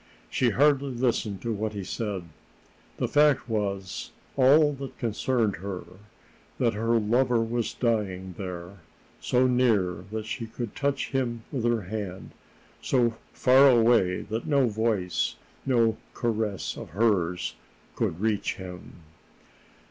[0.31, 2.23] She hardly listened to what he said.
[2.97, 5.83] The fact was all that concerned her
[6.57, 8.79] that her lover was dying there,
[9.19, 12.31] so near that she could touch him with her hand,
[12.81, 15.35] so far away that no voice,
[15.67, 17.53] no caress of hers,
[17.95, 18.93] could reach him.